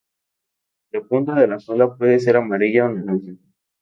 [0.95, 3.33] La punta de la cola puede ser amarilla o naranja.